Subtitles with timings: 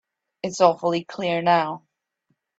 [0.41, 1.83] It's awfully clear now.